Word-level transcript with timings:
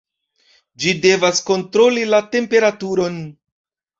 Ĝi 0.85 0.93
devas 1.01 1.41
kontroli 1.51 2.07
la 2.13 2.21
temperaturon. 2.37 3.21